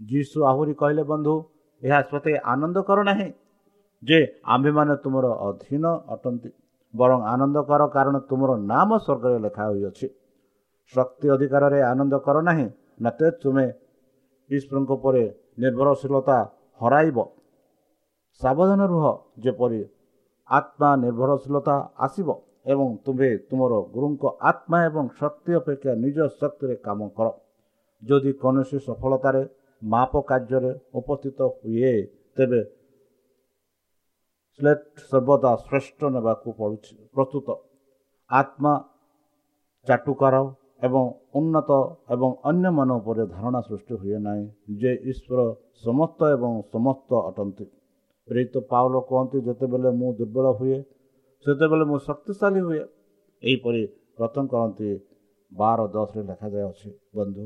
ଯୀଶୁ 0.00 0.38
ଆହୁରି 0.50 0.74
କହିଲେ 0.80 1.02
ବନ୍ଧୁ 1.12 1.34
ଏହା 1.82 1.98
ସ୍ୱତେ 2.08 2.32
ଆନନ୍ଦ 2.52 2.76
କର 2.88 2.98
ନାହିଁ। 3.10 3.28
ଯେ 4.02 4.18
ଆମ୍ଭେମାନେ 4.46 4.94
ତୁମର 5.02 5.26
ଅଧୀନ 5.46 5.84
ଅଟନ୍ତି 6.14 6.50
ବରଂ 6.94 7.20
ଆନନ୍ଦ 7.32 7.56
କର 7.70 7.82
କାରଣ 7.94 8.16
ତୁମର 8.28 8.50
ନାମ 8.64 8.90
ସ୍ୱର୍ଗରେ 8.98 9.38
ଲେଖା 9.44 9.64
ହୋଇଅଛି 9.70 10.06
ଶକ୍ତି 10.94 11.26
ଅଧିକାରରେ 11.34 11.80
ଆନନ୍ଦ 11.82 12.14
କର 12.26 12.36
ନାହିଁ 12.48 12.66
ନଚେତ୍ 13.02 13.36
ତୁମେ 13.42 13.66
ଈଶ୍ୱରଙ୍କ 14.50 14.90
ଉପରେ 14.92 15.22
ନିର୍ଭରଶୀଳତା 15.62 16.38
ହରାଇବ 16.80 17.18
ସାବଧାନ 18.40 18.80
ରୁହ 18.92 19.04
ଯେପରି 19.44 19.80
ଆତ୍ମା 20.48 20.90
ନିର୍ଭରଶୀଳତା 20.96 21.76
ଆସିବ 21.98 22.28
ଏବଂ 22.72 22.88
ତୁମ୍ଭେ 23.04 23.30
ତୁମର 23.48 23.72
ଗୁରୁଙ୍କ 23.94 24.24
ଆତ୍ମା 24.50 24.78
ଏବଂ 24.86 25.04
ଶକ୍ତି 25.20 25.52
ଅପେକ୍ଷା 25.60 25.92
ନିଜ 26.04 26.18
ଶକ୍ତିରେ 26.40 26.76
କାମ 26.86 27.00
କର 27.16 27.28
ଯଦି 28.02 28.32
କୌଣସି 28.42 28.78
ସଫଳତାରେ 28.86 29.42
ମାପ 29.82 30.12
କାର୍ଯ୍ୟରେ 30.28 30.72
ଉପସ୍ଥିତ 30.98 31.38
ହୁଏ 31.54 31.94
ତେବେ 32.36 32.60
ସ୍ଲେଟ୍ 32.64 32.75
ସର୍ବଦା 34.58 35.50
ଶ୍ରେଷ୍ଠ 35.64 36.00
ନେବାକୁ 36.14 36.48
ପଡ଼ୁଛି। 36.58 36.92
ପ୍ରସ୍ତୁତ। 37.14 37.48
ଆତ୍ମା 38.30 38.72
ଚାଟୁକାର 39.86 40.36
ଏବଂ 40.86 41.04
ଉନ୍ନତ 41.38 41.70
ଏବଂ 42.14 42.30
ଅନ୍ୟମାନ 42.50 42.88
ଉପରେ 43.00 43.24
ଧାରଣା 43.34 43.60
ସୃଷ୍ଟି 43.68 43.94
ହୁଏ 44.02 44.18
ନାହିଁ 44.26 44.44
ଯେ 44.80 44.92
ଈଶ୍ୱର 45.10 45.40
ସମସ୍ତ 45.84 46.20
ଏବଂ 46.36 46.52
ସମସ୍ତ 46.74 47.10
ଅଟନ୍ତି। 47.28 47.66
ପ୍ରେରିତ 48.28 48.54
ପାଉଲ 48.70 48.94
କୁହନ୍ତି 49.08 49.38
ଯେତେବେଳେ 49.46 49.90
ମୁଁ 50.00 50.10
ଦୁର୍ବଳ 50.18 50.46
ହୁଏ 50.58 50.78
ସେତେବେଳେ 51.46 51.84
ମୁଁ 51.90 51.98
ଶକ୍ତିଶାଳୀ 52.08 52.60
ହୁଏ 52.66 52.80
ଏହିପରି 53.42 53.82
ରତନ 54.20 54.44
କରନ୍ତି 54.52 54.88
ବାର 55.52 55.78
ଦଶରେ 55.94 56.22
ଲେଖାଯାଇଅଛି 56.30 56.88
ବନ୍ଧୁ 57.16 57.44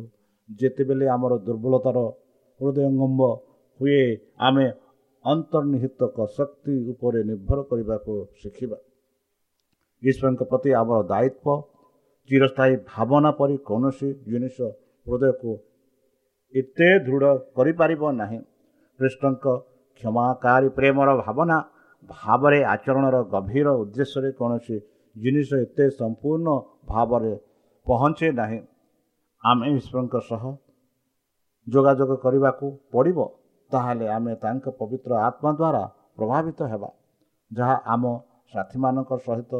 ଯେତେବେଳେ 0.48 1.06
ଆମର 1.14 1.32
ଦୁର୍ବଳତାର 1.46 1.98
ହୃଦୟଙ୍ଗମ୍ବ 2.60 3.22
ହୁଏ 3.80 4.00
ଆମେ 4.46 4.66
ଅନ୍ତର୍ନିହିତ 5.24 6.00
ଶକ୍ତି 6.36 6.74
ଉପରେ 6.92 7.20
ନିର୍ଭର 7.30 7.58
କରିବାକୁ 7.70 8.12
ଶିଖିବା। 8.40 8.78
ଈଶ୍ୱରଙ୍କ 10.02 10.42
ପ୍ରତି 10.50 10.70
ଆମର 10.80 10.98
ଦାୟିତ୍ୱ 11.12 11.56
ଚିରସ୍ଥାୟୀ 12.28 12.74
ଭାବନା 12.92 13.30
ପରି 13.38 13.56
କୌଣସି 13.68 14.08
ଜିନିଷ 14.30 14.56
ହୃଦୟକୁ 15.06 15.52
ଏତେ 16.54 16.88
ଦୃଢ଼ 17.06 17.32
କରିପାରିବ 17.56 18.02
ନାହିଁ। 18.20 18.40
କୃଷ୍ଣଙ୍କ 19.00 19.46
କ୍ଷମାକାରୀ 20.00 20.68
ପ୍ରେମର 20.78 21.08
ଭାବନା 21.24 21.56
ଭାବରେ 22.10 22.60
ଆଚରଣର 22.74 23.16
ଗଭୀର 23.34 23.68
ଉଦ୍ଦେଶ୍ୟରେ 23.82 24.30
କୌଣସି 24.40 24.76
ଜିନିଷ 25.16 25.50
ଏତେ 25.64 25.84
ସମ୍ପୂର୍ଣ୍ଣ 26.00 26.48
ଭାବରେ 26.90 27.32
ପହଞ୍ଚେ 27.86 28.28
ନାହିଁ। 28.40 28.60
ଆମେ 29.44 29.66
ଈଶ୍ୱରଙ୍କ 29.78 30.14
ସହ 30.30 30.42
ଯୋଗାଯୋଗ 31.66 32.10
କରିବାକୁ 32.24 32.66
ପଡ଼ିବ। 32.92 33.18
ତାହେଲେ 33.72 34.06
ଆମେ 34.16 34.32
ତାଙ୍କ 34.44 34.66
ପବିତ୍ର 34.80 35.12
ଆତ୍ମା 35.26 35.50
ଦ୍ୱାରା 35.60 35.82
ପ୍ରଭାବିତ 36.18 36.60
ହେବା 36.72 36.90
ଯାହା 37.50 37.76
ଆମ 37.94 38.04
ସାଥୀମାନଙ୍କ 38.52 39.10
ସହିତ 39.26 39.52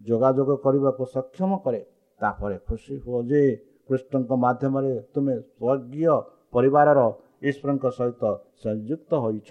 ଯୋଗାଯୋଗ 0.00 0.50
କରିବାକୁ 0.64 1.02
ସକ୍ଷମ 1.14 1.50
କରେ। 1.64 1.80
ତାପରେ 2.20 2.56
ଖୁସି 2.68 2.94
ହୁଅ 3.04 3.18
ଯେ 3.30 3.42
କୃଷ୍ଣଙ୍କ 3.88 4.30
ମାଧ୍ୟମରେ 4.44 4.92
ତୁମେ 5.14 5.34
ସ୍ୱର୍ଗୀୟ 5.50 6.14
ପରିବାରର 6.54 7.00
ଈଶ୍ୱରଙ୍କ 7.48 7.84
ସହିତ 7.98 8.22
ସଂଯୁକ୍ତ 8.64 9.10
ହୋଇଛ। 9.24 9.48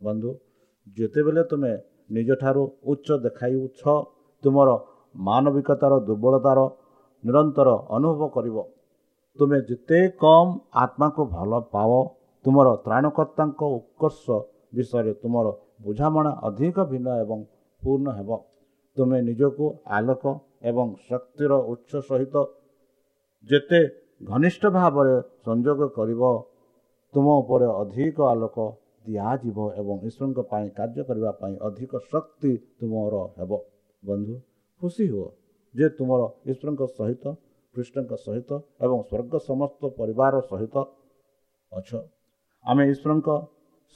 ବନ୍ଧୁ 0.00 0.30
ଯେତେବେଳେ 0.96 1.42
ତୁମେ 1.50 1.72
ନିଜଠାରୁ 2.16 2.62
ଉଚ୍ଚ 2.90 3.08
ଦେଖାଇଛ 3.24 3.80
ତୁମର 4.44 4.68
ମାନବିକତାର 5.14 5.92
ଦୁର୍ବଳତାର 6.08 6.60
ନିରନ୍ତର 7.24 7.68
ଅନୁଭବ 7.96 8.22
କରିବ। 8.36 8.56
ତୁମେ 9.38 9.58
ଯେତେ 9.68 10.00
କମ୍ 10.22 10.50
ଆତ୍ମାକୁ 10.82 11.22
ଭଲ 11.34 11.52
ପାଅ 11.74 11.90
ତୁମର 12.46 12.68
ତ୍ରାଣକର୍ତ୍ତାଙ୍କ 12.86 13.60
ଉତ୍କର୍ଷ 13.76 14.24
ବିଷୟରେ 14.76 15.12
ତୁମର 15.22 15.46
ବୁଝାମଣା 15.84 16.32
ଅଧିକ 16.48 16.76
ଭିନ୍ନ 16.90 17.08
ଏବଂ 17.22 17.38
ପୂର୍ଣ୍ଣ 17.82 18.08
ହେବ। 18.18 18.30
ତୁମେ 18.96 19.18
ନିଜକୁ 19.28 19.64
ଆଲୋକ 19.96 20.24
ଏବଂ 20.70 20.86
ଶକ୍ତିର 21.08 21.52
ଉତ୍ସ 21.72 21.92
ସହିତ 22.08 22.34
ଯେତେ 23.50 23.80
ଘନିଷ୍ଠ 24.30 24.62
ଭାବରେ 24.78 25.14
ସଂଯୋଗ 25.46 25.80
କରିବ 25.96 26.22
ତୁମ 27.14 27.26
ଉପରେ 27.42 27.66
ଅଧିକ 27.82 28.16
ଆଲୋକ 28.32 28.56
ଦିଆଯିବ 29.06 29.58
ଏବଂ 29.80 29.96
ଈଶ୍ୱରଙ୍କ 30.08 30.38
ପାଇଁ 30.50 30.66
କାର୍ଯ୍ୟ 30.78 31.02
କରିବା 31.08 31.30
ପାଇଁ 31.40 31.54
ଅଧିକ 31.68 31.92
ଶକ୍ତି 32.10 32.52
ତୁମର 32.78 33.14
ହେବ। 33.38 33.52
ବନ୍ଧୁ 34.02 34.34
ଖୁସି 34.80 35.04
ହୁଅ 35.12 35.28
ଯେ 35.74 35.86
ତୁମର 35.98 36.22
ଈଶ୍ୱରଙ୍କ 36.50 36.82
ସହିତ 36.98 37.24
କୃଷ୍ଣଙ୍କ 37.74 38.12
ସହିତ 38.26 38.50
ଏବଂ 38.84 38.98
ସ୍ୱର୍ଗ 39.08 39.34
ସମସ୍ତ 39.48 39.80
ପରିବାର 39.98 40.34
ସହିତ 40.50 40.76
ଅଛ। 41.72 41.90
ଆମେ 42.66 42.82
ଈଶ୍ୱରଙ୍କ 42.92 43.28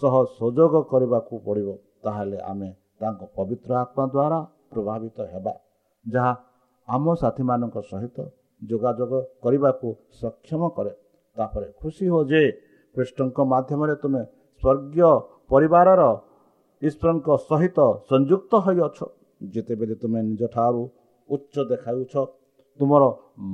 ସହ 0.03 0.15
ସଂଯୋଗ 0.41 0.75
କରିବାକୁ 0.93 1.35
ପଡ଼ିବ 1.47 1.69
ତାହେଲେ 2.05 2.39
ଆମେ 2.51 2.69
ତାଙ୍କ 3.01 3.21
ପବିତ୍ର 3.37 3.71
ଆତ୍ମା 3.83 4.05
ଦ୍ୱାରା 4.15 4.39
ପ୍ରଭାବିତ 4.73 5.19
ହେବା। 5.33 5.55
ଯାହା 6.07 6.33
ଆମ 6.89 7.05
ସାଥୀମାନଙ୍କ 7.23 7.77
ସହିତ 7.91 8.17
ଯୋଗାଯୋଗ 8.63 9.13
କରିବାକୁ 9.45 9.89
ସକ୍ଷମ 10.21 10.63
କରେ। 10.77 10.93
ତାପରେ 11.37 11.67
ଖୁସି 11.81 12.05
ହୁଅ 12.13 12.23
ଯେ 12.31 12.43
କୃଷ୍ଣଙ୍କ 12.95 13.39
ମାଧ୍ୟମରେ 13.53 13.95
ତୁମେ 14.03 14.23
ସ୍ୱର୍ଗୀୟ 14.61 15.11
ପରିବାରର 15.53 16.03
ଈଶ୍ୱରଙ୍କ 16.83 17.29
ସହିତ 17.49 17.79
ସଂଯୁକ୍ତ 18.11 18.53
ହୋଇଅଛ। 18.65 18.99
ଯେତେବେଳେ 19.53 19.95
ତୁମେ 20.03 20.21
ନିଜଠାରୁ 20.31 20.83
ଉଚ୍ଚ 21.29 21.55
ଦେଖାଉଛ 21.71 22.15
ତୁମର 22.79 23.03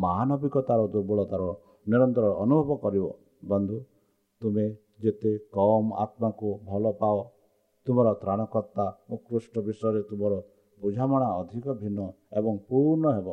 ମାନବିକତାର 0.04 0.80
ଦୁର୍ବଳତାର 0.94 1.42
ନିରନ୍ତର 1.90 2.26
ଅନୁଭବ 2.44 2.68
କରିବ। 2.84 3.04
ବନ୍ଧୁ 3.50 3.76
ତୁମେ 4.40 4.66
ଯେତେ 5.00 5.32
କମ୍ 5.54 5.88
ଆତ୍ମାକୁ 6.04 6.48
ଭଲ 6.64 6.84
ପାଅ 7.00 7.16
ତୁମର 7.86 8.08
ତ୍ରାଣକର୍ତ୍ତା 8.22 8.86
ଉତ୍କୃଷ୍ଟ 9.10 9.54
ବିଷୟରେ 9.66 10.02
ତୁମର 10.10 10.34
ବୁଝାମଣା 10.80 11.28
ଅଧିକ 11.40 11.66
ଭିନ୍ନ 11.80 12.00
ଏବଂ 12.32 12.54
ପୂର୍ଣ୍ଣ 12.68 13.04
ହେବ। 13.16 13.28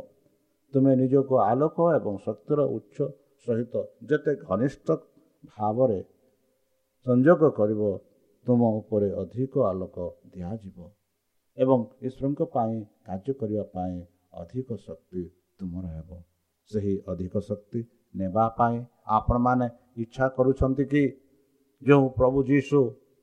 ତୁମେ 0.73 0.91
ନିଜକୁ 0.95 1.35
ଆଲୋକ 1.41 1.77
ଏବଂ 1.95 2.13
ଶକ୍ତିର 2.25 2.59
ଉତ୍ସ 2.75 2.97
ସହିତ 3.47 3.73
ଯେତେ 4.09 4.31
ଘନିଷ୍ଠ 4.47 4.87
ଭାବରେ 5.51 5.99
ସଂଯୋଗ 7.05 7.41
କରିବ 7.59 7.81
ତୁମ 8.45 8.61
ଉପରେ 8.79 9.09
ଅଧିକ 9.21 9.53
ଆଲୋକ 9.69 9.97
ଦିଆଯିବ 10.33 10.77
ଏବଂ 11.57 11.79
ଈଶ୍ୱରଙ୍କ 12.07 12.41
ପାଇଁ 12.55 12.77
କାର୍ଯ୍ୟ 13.05 13.33
କରିବା 13.39 13.65
ପାଇଁ 13.75 13.95
ଅଧିକ 14.41 14.69
ଶକ୍ତି 14.85 15.23
ତୁମର 15.57 15.85
ହେବ। 15.95 16.09
ସେହି 16.71 16.93
ଅଧିକ 17.07 17.33
ଶକ୍ତି 17.39 17.81
ନେବା 18.15 18.45
ପାଇଁ 18.57 18.77
ଆପଣମାନେ 19.17 19.67
ଇଚ୍ଛା 19.97 20.25
କରୁଛନ୍ତି 20.37 20.85
କି? 20.85 21.03
ଯେଉଁ 21.83 22.05
ପ୍ରଭୁ 22.17 22.37
ଯୀଶୁ 22.49 22.79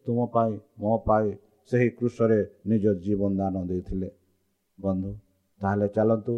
ତୁମ 0.07 0.19
ପାଇଁ 0.35 0.53
ମୋ 0.81 0.95
ପାଇଁ 1.07 1.29
ସେହି 1.71 1.89
କୃଷରେ 1.99 2.41
ନିଜ 2.67 2.85
ଜୀବନ 3.05 3.31
ଦାନ 3.41 3.55
ଦେଇଥିଲେ। 3.71 4.09
ବନ୍ଧୁ 4.79 5.11
ତାହେଲେ 5.61 5.89
ଚାଲନ୍ତୁ 5.97 6.35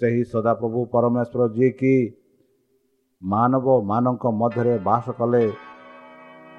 ସେହି 0.00 0.22
ସଦାପ୍ରଭୁ 0.32 0.80
ପରମେଶ୍ୱର 0.94 1.42
ଯିଏକି 1.56 1.94
ମାନବମାନଙ୍କ 3.22 4.24
ମଧ୍ୟରେ 4.40 4.74
ବାସ 4.88 5.06
କଲେ 5.18 5.44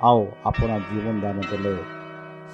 ଆଉ 0.02 0.21
ଆପଣ 0.49 0.69
ଜୀବନ 0.89 1.15
ଦାନ 1.21 1.38
କଲେ 1.52 1.76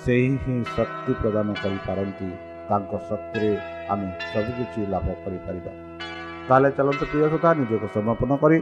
ସେହି 0.04 0.30
ହିଁ 0.44 0.56
ଶକ୍ତି 0.76 1.12
ପ୍ରଦାନ 1.22 1.48
କରିପାରନ୍ତି। 1.64 2.30
ତାଙ୍କ 2.70 2.92
ଶକ୍ତିରେ 3.10 3.52
ଆମେ 3.92 4.08
ସବୁକିଛି 4.32 4.82
ଲାଭ 4.92 5.08
କରିପାରିବା। 5.24 5.72
ତାହେଲେ 6.48 6.70
ଚାଲନ୍ତୁ 6.78 7.06
ପ୍ରିୟ 7.12 7.26
ସଦା 7.34 7.50
ନିଜକୁ 7.60 7.88
ସମର୍ପଣ 7.96 8.32
କରି 8.44 8.58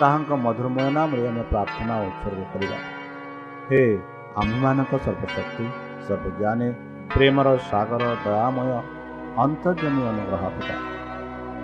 ତାହାଙ୍କ 0.00 0.30
ମଧୁରମୟ 0.44 0.88
ନାମରେ 0.96 1.22
ଆମେ 1.30 1.42
ପ୍ରାର୍ଥନା 1.52 1.94
ଉତ୍ସର୍ଗ 2.06 2.40
କରିବା। 2.52 2.78
ହେ 3.68 3.82
ଆମ୍ଭମାନଙ୍କ 4.40 4.92
ସର୍ବଶକ୍ତି 5.04 5.66
ସର୍ବଜ୍ଞାନୀ 6.06 6.68
ପ୍ରେମର 7.14 7.48
ସାଗର 7.70 8.04
ଦୟାମୟ 8.24 8.68
ଅନ୍ତର୍ଜମୀ 9.44 10.02
ଅନୁଗ୍ରହ 10.10 10.42
ପିତା। 10.56 10.76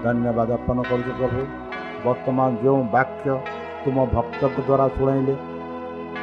ଧନ୍ୟବାଦ 0.05 0.49
ଅର୍ପଣ 0.59 0.79
କରୁଛୁ 0.90 1.12
ପ୍ରଭୁ। 1.21 1.42
ବର୍ତ୍ତମାନ 2.05 2.49
ଯେଉଁ 2.62 2.81
ବାକ୍ୟ 2.97 3.27
ତୁମ 3.83 3.97
ଭକ୍ତଙ୍କ 4.14 4.57
ଦ୍ୱାରା 4.68 4.87
ଶୁଣାଇଲେ 4.97 5.35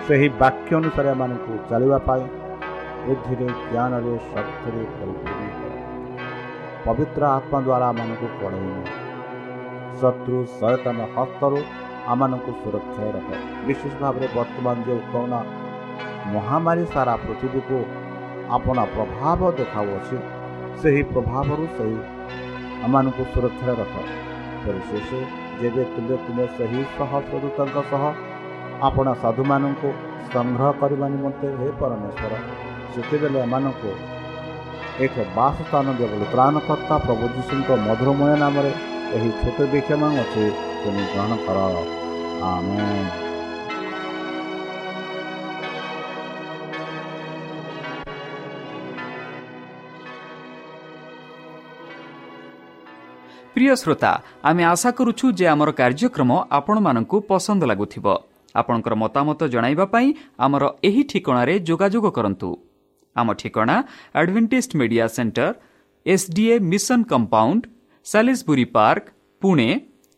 ସେହି 0.06 0.28
ବାକ୍ୟ 0.42 0.72
ଅନୁସାରେ 0.80 1.10
ଏମାନଙ୍କୁ 1.16 1.52
ଚାଲିବା 1.70 1.98
ପାଇଁ 2.08 2.24
ବୁଦ୍ଧିରେ 3.06 3.48
ଜ୍ଞାନରେ 3.70 4.14
ଶକ୍ତିରେ 4.32 4.82
ପରିପୂର୍ଣ୍ଣ 4.96 5.48
ପବିତ୍ର 6.86 7.22
ଆତ୍ମା 7.38 7.60
ଦ୍ୱାରା 7.68 7.86
ଆମମାନଙ୍କୁ 7.92 8.28
ପଢ଼େଇବ 8.40 8.78
ଶତ୍ରୁ 10.02 10.38
ସଚେତନ 10.58 11.00
ହସ୍ତରୁ 11.16 11.60
ଆମମାନଙ୍କୁ 12.12 12.52
ସୁରକ୍ଷା 12.62 13.04
ରଖ। 13.16 13.30
ବିଶେଷ 13.68 13.94
ଭାବରେ 14.02 14.28
ବର୍ତ୍ତମାନ 14.38 14.78
ଯେଉଁ 14.88 15.02
କରୋନା 15.12 15.40
ମହାମାରୀ 16.34 16.84
ସାରା 16.94 17.14
ପୃଥିବୀକୁ 17.26 17.78
ଆପଣ 18.56 18.78
ପ୍ରଭାବ 18.96 19.40
ଦେଖାଉଅଛି 19.60 20.18
ସେହି 20.82 21.02
ପ୍ରଭାବରୁ 21.14 21.66
ସେହି 21.78 22.00
ଆମମାନଙ୍କୁ 22.86 23.24
ସୁରକ୍ଷାରେ 23.34 23.74
ରଖ। 23.82 23.96
ପରିଶେଷ 24.64 25.10
ଯେବେ 25.62 25.84
ତୁମେ 25.94 26.16
ତୁମେ 26.26 26.46
ସେହି 26.58 26.82
ସହସ୍ରଦୂତଙ୍କ 26.98 27.78
ସହ 27.92 28.04
ଆପଣ 28.88 29.08
ସାଧୁମାନଙ୍କୁ 29.24 29.90
ସଂଗ୍ରହ 30.34 30.72
କରିବା 30.82 31.08
ନିମନ୍ତେ 31.14 31.48
ହେ 31.60 31.68
ପରମେଶ୍ୱର 31.80 32.34
ସେତେବେଳେ 32.94 33.40
ଏମାନଙ୍କୁ 33.46 33.92
ଏକ 35.06 35.16
ବାସସ୍ଥାନ 35.38 35.88
ଦେବ 36.00 36.12
ବୋଲି 36.12 36.26
ତ୍ରାଣକର୍ତ୍ତା 36.34 36.96
ପ୍ରଭୁ 37.06 37.26
ଯୀଶୁଙ୍କ 37.36 37.70
ମଧୁରମୟ 37.88 38.32
ନାମରେ 38.44 38.72
ଏହି 39.16 39.30
ଛୋଟ 39.40 39.58
ବିକ୍ଷମାନ 39.74 40.14
ଅଛି 40.24 40.44
ତୁମେ 40.82 41.04
ଗ୍ରହଣ 41.12 41.32
କର। 41.46 41.60
Amén. 42.42 43.06
ପ୍ରିୟ 53.56 53.76
ଶ୍ରୋତା 53.76 54.12
ଆମେ 54.50 54.64
ଆଶା 54.64 54.90
କରୁଛୁ 54.98 55.26
ଯେ 55.40 55.46
ଆମର 55.54 55.70
କାର୍ଯ୍ୟକ୍ରମ 55.80 56.32
ଆପଣମାନଙ୍କୁ 56.58 57.18
ପସନ୍ଦ 57.30 57.62
ଲାଗୁଥିବ 57.72 58.06
ଆପଣଙ୍କର 58.56 58.94
ମତାମତ 59.04 59.40
ଜଣାଇବା 59.54 59.86
ପାଇଁ 59.94 60.08
ଆମର 60.46 60.64
ଏହି 60.88 61.02
ଠିକଣାରେ 61.12 61.54
ଯୋଗାଯୋଗ 61.68 62.06
କରନ୍ତୁ 62.18 62.50
ଆମ 63.16 63.28
ଠିକଣା 63.42 63.76
advantage 64.20 64.72
media 64.80 65.06
centre 65.16 65.48
SDA 66.06 66.56
mission 66.72 67.04
compound 67.12 67.62
Salisbury 68.06 68.66
park 68.76 69.06
Pune 69.42 69.70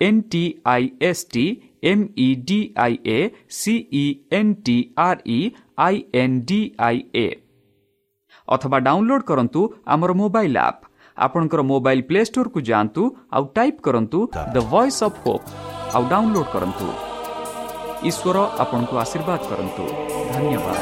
N 0.00 0.20
T 0.32 0.42
I 0.66 0.90
S 1.02 1.24
T 1.32 1.44
M 1.84 2.04
E 2.18 2.28
D 2.48 2.58
I 2.78 2.98
A 3.08 3.18
C E 3.58 4.04
N 4.32 4.52
T 4.66 4.76
R 5.04 5.20
E 5.28 5.40
I 5.78 6.02
N 6.22 6.36
D 6.48 6.60
I 6.80 7.00
A 7.16 7.26
ଅଥବା 8.48 8.78
ଡାଉନଲୋଡ୍ 8.86 9.24
କରନ୍ତୁ 9.30 9.62
ଆମର 9.94 10.10
mobile 10.20 10.58
app 10.58 10.82
ଆପଣଙ୍କର 11.16 11.60
mobile 11.72 12.02
play 12.08 12.20
ଷ୍ଟୋରକୁ 12.24 12.58
ଯାଆନ୍ତୁ 12.70 13.02
ଆଉ 13.32 13.44
type 13.56 13.80
କରନ୍ତୁ 13.86 14.18
the 14.54 14.56
voice 14.72 15.00
of 15.08 15.18
hope 15.24 15.46
ଆଉ 15.94 16.02
download 16.12 16.50
କରନ୍ତୁ 16.54 16.86
ଈଶ୍ୱର 18.08 18.36
ଆପଣଙ୍କୁ 18.62 18.94
ଆଶୀର୍ବାଦ 19.04 19.40
କରନ୍ତୁ 19.50 19.84
ଧନ୍ୟବାଦ 20.32 20.76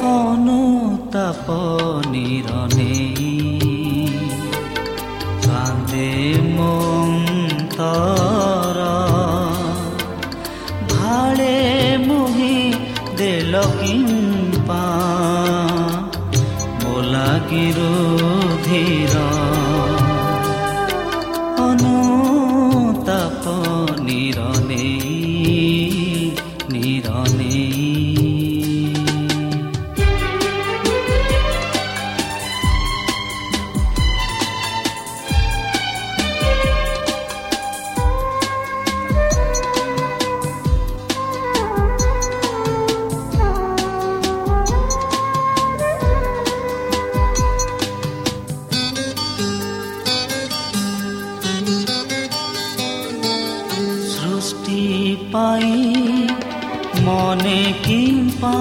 মনে 57.06 57.60
কিম্পা 57.86 58.56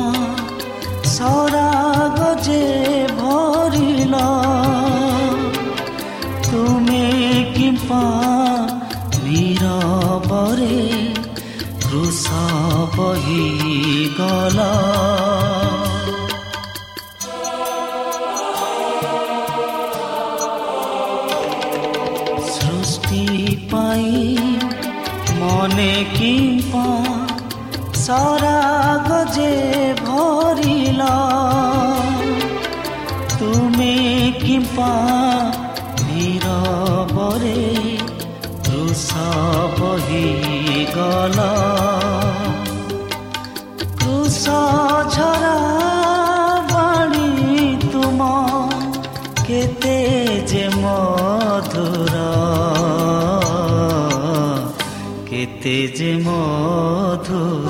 সরাগ 1.15 2.17
যে 2.47 2.65
ভরিল। 3.19 4.15
তুমি 6.51 7.05
কিম্পা 7.55 8.05
নীরবরে 9.23 10.79
কৃষ 11.83 12.25
বহি 12.95 13.45
গলা 14.17 14.92
ପା 34.75 34.91
ନୀରବରେ 36.05 37.63
କୃଷ 38.65 39.25
ବହି 39.77 40.29
ଗଲ 40.95 41.39
କୃଷ 44.01 44.55
ଝରା 45.15 45.57
ବାଣୀ 46.71 47.67
ତୁମ 47.85 48.29
କେତେ 49.47 49.97
ଯେ 50.51 50.65
ମଧୁର 50.77 52.15
କେତେ 55.29 55.77
ଯେ 55.99 56.11
ମଧୁର 56.25 57.62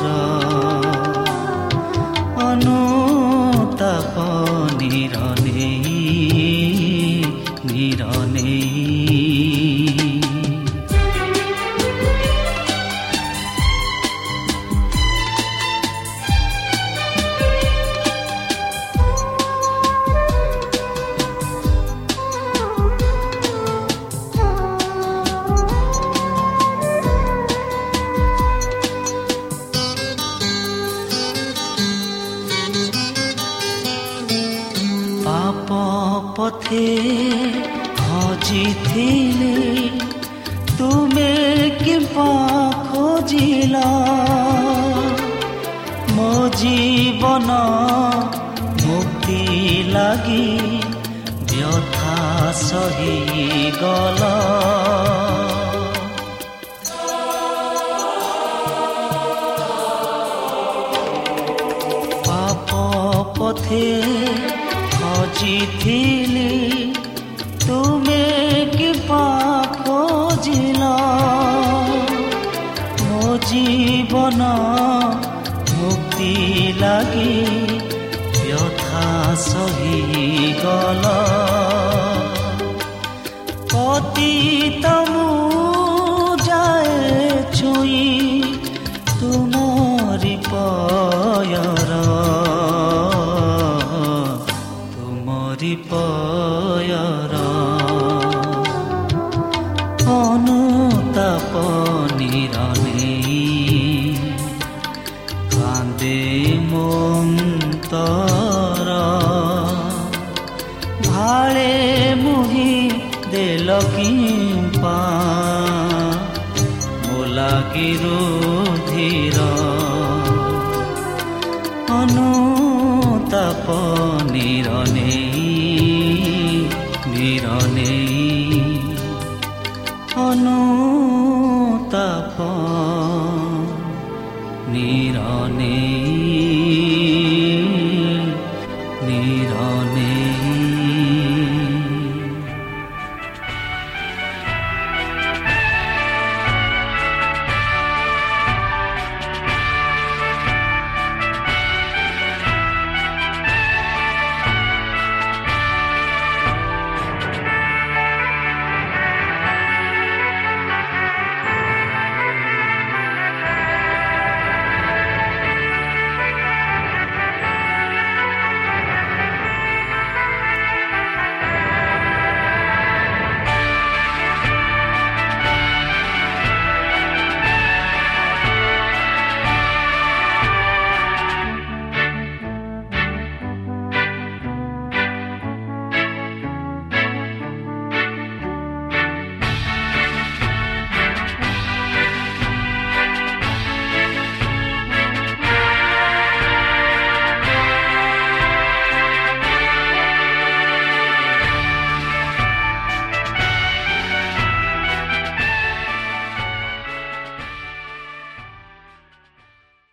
বাঁচহি 52.74 53.16
গল। 53.82 54.22
পাপ 62.26 62.70
পথে 63.38 63.88
সজিথি 64.96 66.23
ஈரானே 102.40 102.93